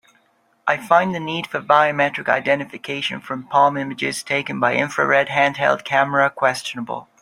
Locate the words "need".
1.19-1.45